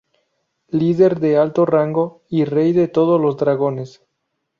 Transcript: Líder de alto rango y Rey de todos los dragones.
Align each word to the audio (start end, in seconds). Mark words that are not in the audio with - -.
Líder 0.69 1.19
de 1.19 1.37
alto 1.37 1.63
rango 1.63 2.23
y 2.27 2.43
Rey 2.45 2.73
de 2.73 2.87
todos 2.87 3.21
los 3.21 3.37
dragones. 3.37 4.01